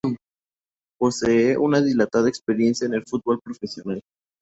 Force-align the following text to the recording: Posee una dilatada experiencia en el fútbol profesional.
Posee 0.99 1.55
una 1.59 1.79
dilatada 1.79 2.27
experiencia 2.27 2.87
en 2.87 2.95
el 2.95 3.03
fútbol 3.05 3.39
profesional. 3.39 4.01